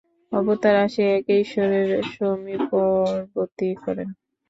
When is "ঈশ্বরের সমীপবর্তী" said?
1.43-3.69